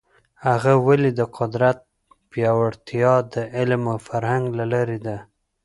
[0.45, 1.77] هغه ویلي، د قدرت
[2.31, 5.17] پیاوړتیا د علم او فرهنګ له لاري ده.